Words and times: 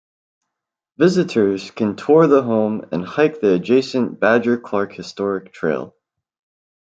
Visitors 0.97 1.69
can 1.69 1.95
tour 1.95 2.25
the 2.25 2.41
home 2.41 2.87
and 2.91 3.05
hike 3.05 3.39
the 3.39 3.53
adjacent 3.53 4.19
Badger 4.19 4.57
Clark 4.57 4.93
Historic 4.93 5.53
Trail. 5.53 5.93